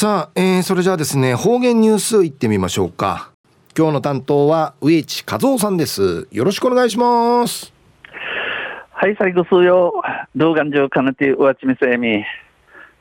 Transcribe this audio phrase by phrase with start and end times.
[0.00, 3.32] さあ、えー、それじゃあですね方言ニュースいってみましょうか。
[3.76, 6.28] 今日の担当は植地和夫さんです。
[6.30, 7.72] よろしくお願いします。
[8.92, 9.92] はい最後数曜。
[10.36, 12.24] 動画上かなてうわちみせみ。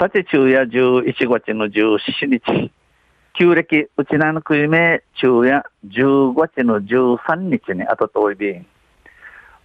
[0.00, 2.72] さて昼夜11月の17日。
[3.38, 5.04] 旧暦うちなのくいめ。
[5.14, 8.66] 昼夜10月の13日にあとといびん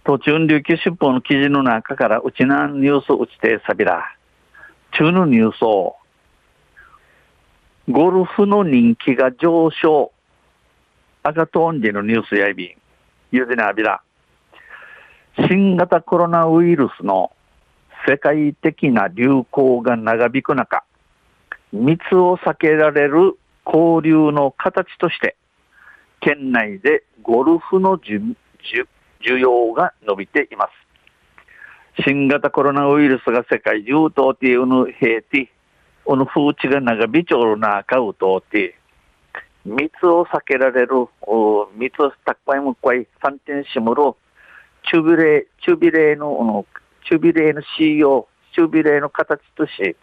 [0.04, 4.14] 途中琉球新報の記事の中からうちなニュースうちてさびら。
[4.92, 5.96] 中のニュースを。
[7.88, 10.10] ゴルフの人気が上昇。
[11.22, 12.70] 赤とんじのニュースやいびん。
[13.30, 14.02] ゆでなびら。
[15.48, 17.30] 新型コロナウイルスの
[18.08, 20.82] 世界的な流行が長引く中、
[21.72, 25.36] 密を避けられる交流の形として、
[26.20, 28.34] 県内でゴルフの需
[29.38, 30.68] 要が伸びていま
[31.98, 32.02] す。
[32.02, 35.50] 新型コロナウイルスが世界中とっていうの平地、
[36.06, 38.78] この風地が長引ちょる中を通って、
[39.64, 41.08] 密を避けられる、
[41.74, 44.12] 密をたっぱいもこい、三点しむる、
[44.84, 46.64] 中ビレ、中ビレの、
[47.10, 49.96] 中ビレの仕様、中ビレの形とし、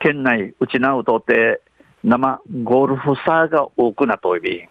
[0.00, 1.60] 県内、うちなうとって、
[2.02, 4.68] 生ゴルフサーが多くなといび、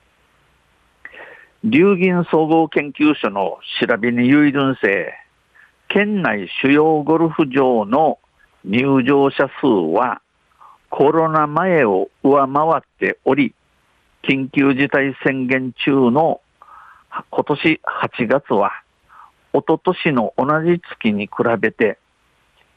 [1.64, 5.14] 流銀総合研究所の調べに有意分性、
[5.88, 8.20] 県内主要ゴルフ場の
[8.66, 10.22] 入場者数は
[10.96, 13.56] コロナ前を上回っており、
[14.30, 16.40] 緊急事態宣言中の
[17.32, 18.74] 今年8月は、
[19.54, 21.98] 一昨年の同じ月に比べて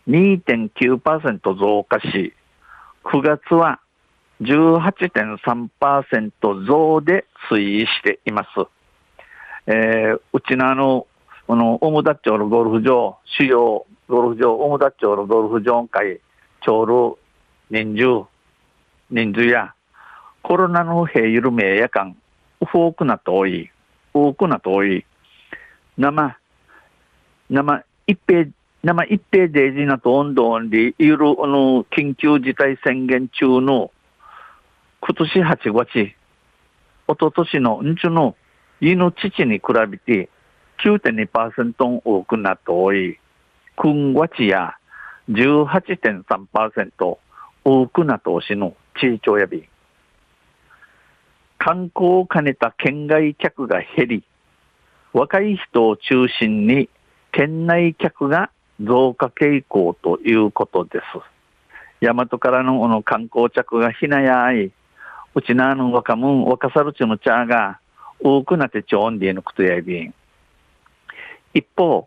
[0.09, 2.33] 2.9%増加し、
[3.05, 3.81] 9月は
[4.41, 8.48] 18.3%増で推移しています。
[9.67, 11.06] えー、うちのあの、
[11.47, 16.22] この、オムダッチョのゴルフ場、主要ゴルフ場、オムダッチョのゴルフ場会、
[16.62, 17.19] 長老
[17.69, 18.28] 人数、
[19.11, 19.75] 人数や、
[20.42, 22.17] コロナの兵緩めやかん、
[22.61, 23.70] 多くなとい、
[24.14, 25.05] 多くなとい、
[25.99, 26.38] 生、
[27.50, 28.47] 生、一平、
[28.84, 33.91] 生一平デイジなと温度温で、いる、あの、緊急事態宣言中の、
[35.00, 36.12] 今年8月、
[37.09, 38.37] おととしのんちゅの、
[38.81, 40.28] 犬父に比べて
[40.84, 43.19] 9.2%多くなっており、
[43.76, 44.75] 9月や
[45.31, 47.19] 18.3%、
[47.69, 49.69] 多くな投資の地域及び、
[51.59, 54.25] 観光を兼ねた県外客が減り、
[55.12, 56.88] 若い人を中心に
[57.32, 58.50] 県内客が
[58.81, 61.05] 増加傾向ということです。
[62.00, 64.71] 大和からのの観光客がひなやあい、
[65.34, 67.81] うちなの若者、若さるちの茶が
[68.21, 70.15] 多くなってちょんでのことやびん。
[71.53, 72.06] 一方、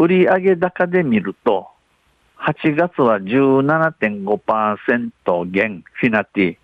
[0.00, 1.68] 売上高で見ると、
[2.44, 6.56] 8月は17.5%減フィナティ、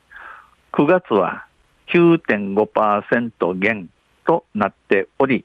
[0.72, 1.46] 9月は
[1.94, 3.88] 9.5%減
[4.26, 5.44] となっており、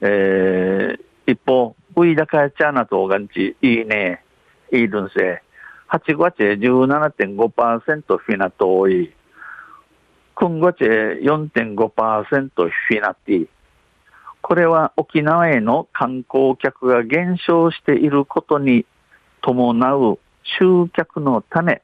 [0.00, 4.24] えー、一方、ウイダカヤチャーナとオガンチ、いいね、
[4.72, 5.40] いいるんせ、
[5.88, 9.14] 8月で17.5%フィナト多い、
[10.34, 13.46] 9月で4.5%フィナティ、
[14.42, 18.84] これは沖縄への観光客が減少していることに
[19.42, 20.18] 伴う
[20.58, 21.82] 集客のため、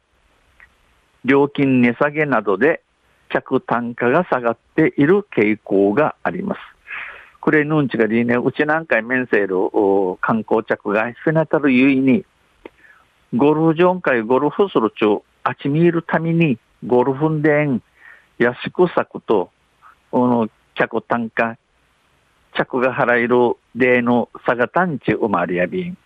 [1.25, 2.83] 料金値下げなどで
[3.29, 6.61] 客単価が下がっている傾向があります。
[7.41, 9.57] これぬんちがりね、うち何回面せる
[10.21, 12.25] 観光客がせなたるゆいに、
[13.35, 17.83] ゴルフ場会ゴルフするちゅう、あちみいるためにゴルフんでん
[18.39, 19.51] 安く咲くと、
[20.11, 21.57] この客単価、
[22.55, 25.97] 客が払える例の差が単値生まれやびん。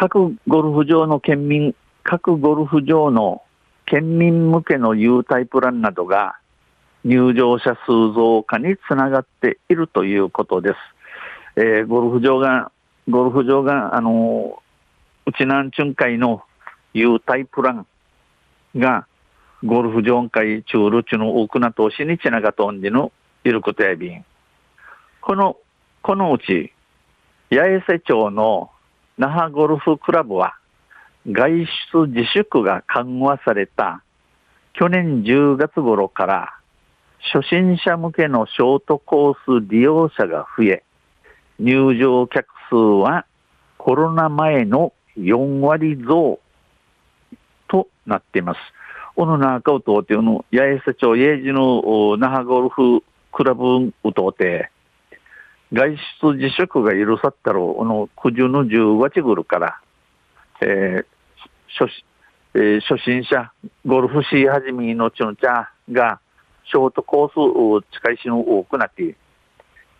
[0.00, 3.42] 各ゴルフ場の県民、各ゴルフ場の
[3.84, 6.36] 県民向けの優待プランなどが
[7.02, 10.74] 入場者数増加につながっているということです。
[11.56, 12.70] えー、ゴルフ場が、
[13.10, 16.44] ゴルフ場が、あのー、うちなんちゅん会の
[16.94, 17.84] 優待プラン
[18.76, 19.08] が、
[19.64, 23.10] ゴルフ場会中ルチの多くな投資につながとんじの
[23.42, 24.24] いることやびん。
[25.22, 25.56] この、
[26.02, 26.72] このうち、
[27.50, 28.70] 八重瀬町の
[29.18, 30.54] 那覇ゴルフクラブは
[31.26, 34.02] 外出自粛が緩和された
[34.74, 36.54] 去年10月頃から
[37.32, 40.84] 初心者向けのショートコース利用者が増え、
[41.58, 43.26] 入場客数は
[43.76, 46.38] コロナ前の4割増
[47.66, 48.60] となっています。
[49.16, 54.70] この中を通っての八重瀬町英治の那覇ゴルフクラブを通って
[55.72, 59.80] 外出自粛が許さったろう、の、九十の十八ぐるから、
[60.60, 61.04] えー、
[61.78, 61.92] 初、
[62.54, 63.52] えー、初心者、
[63.84, 66.20] ゴルフし始めのちのちゃが、
[66.70, 69.14] ショートコースを使いしの多くなって、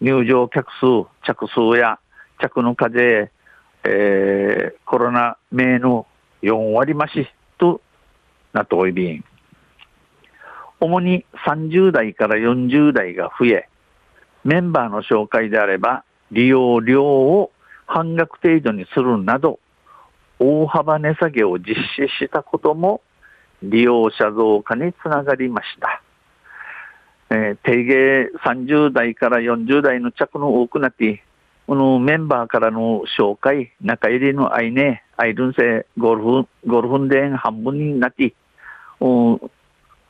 [0.01, 1.99] 入場客数、着数や
[2.41, 3.31] 着の風、
[3.85, 6.07] えー、コロナ名の
[6.43, 7.29] 4割増し
[7.59, 7.81] と
[8.53, 9.25] なっておいびん。
[10.81, 13.68] 主に30代から40代が増え、
[14.49, 17.51] メンバーの紹介であれば、利用料を
[17.87, 19.61] 半額程度にするなど、
[20.39, 23.03] 大幅値下げを実施したことも
[23.63, 26.03] 利用者増加につながりました。
[27.29, 31.23] えー、定芸30代から40代の着の多くなって、
[31.67, 38.33] このメンバーからの紹介、中入りの愛ね、アイルンセゴルフ、ゴルフで半分になって、
[38.99, 39.39] ゴ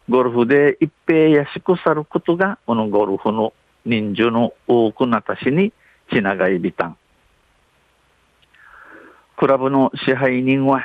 [0.09, 3.53] ルフで一平やしくさることが、このゴルフの
[3.89, 5.73] 人数の多くなったしに、
[6.13, 6.97] ちながいびたん。
[9.37, 10.85] クラブの支配人は、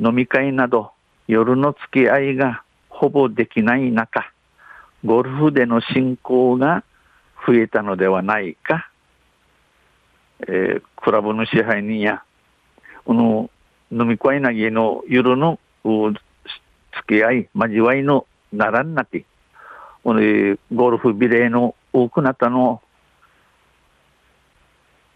[0.00, 0.92] 飲み会など
[1.26, 4.32] 夜の付き合いがほぼできない中、
[5.04, 6.82] ゴルフでの進行が
[7.46, 8.90] 増えたのではないか、
[10.40, 12.22] えー、クラブの支配人や、
[13.04, 13.50] この
[13.92, 19.24] 飲み会なぎの夜の付き合い、交わいのならんなって、
[20.04, 22.82] このゴルフビレーの多くなったの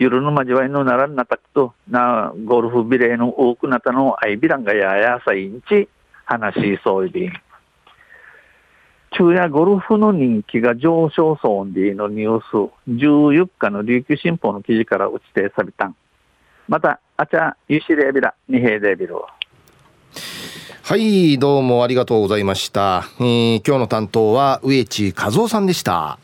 [0.03, 5.89] 夜の交わりのならんなたくと、な、ゴルフビレーの多くなったのアイビランがややさいんち、
[6.25, 7.33] 話しそういびん。
[9.13, 15.97] 昼夜ゴルフの人気が上昇そうでのニュース、14日の琉球新報の記事から打ちてさびたん。
[16.67, 19.17] また、あちゃ、ゆしレービラ、二平デビル。
[20.83, 23.05] はい、どうもありがとうございました。
[23.21, 26.19] えー、今日の担当は植地和夫さんでした。